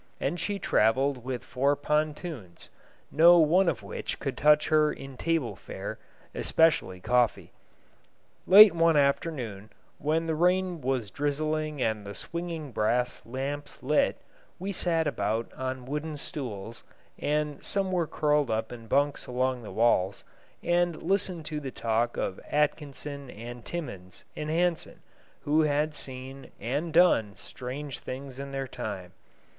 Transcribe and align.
And 0.19 0.39
she 0.39 0.57
traveled 0.57 1.23
with 1.23 1.43
four 1.43 1.75
pontoons, 1.75 2.69
no 3.11 3.37
one 3.37 3.69
of 3.69 3.83
which 3.83 4.17
could 4.19 4.35
touch 4.35 4.69
her 4.69 4.91
in 4.91 5.15
table 5.15 5.55
fare, 5.55 5.99
especially 6.33 6.99
coffee. 6.99 7.51
Late 8.47 8.73
one 8.73 8.97
afternoon, 8.97 9.69
when 9.99 10.25
the 10.25 10.33
rain 10.33 10.81
was 10.81 11.11
drizzling 11.11 11.83
and 11.83 12.03
the 12.03 12.15
swinging 12.15 12.71
brass 12.71 13.21
lamps 13.27 13.83
lit, 13.83 14.19
we 14.57 14.71
sat 14.71 15.05
about 15.05 15.53
on 15.53 15.85
wooden 15.85 16.17
stools 16.17 16.81
(and 17.19 17.63
some 17.63 17.91
were 17.91 18.07
curled 18.07 18.49
up 18.49 18.71
in 18.71 18.87
bunks 18.87 19.27
along 19.27 19.61
the 19.61 19.69
walls) 19.71 20.23
and 20.63 21.03
listened 21.03 21.45
to 21.45 21.59
the 21.59 21.69
talk 21.69 22.17
of 22.17 22.39
Atkinson 22.49 23.29
and 23.29 23.63
Timmans 23.63 24.23
and 24.35 24.49
Hansen, 24.49 25.03
who 25.41 25.61
had 25.61 25.93
seen 25.93 26.49
and 26.59 26.91
done 26.91 27.35
strange 27.35 27.99
things 27.99 28.39
in 28.39 28.51
their 28.51 28.67
time. 28.67 29.13